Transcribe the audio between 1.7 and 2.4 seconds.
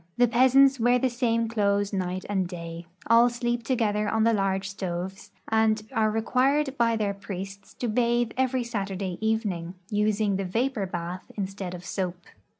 night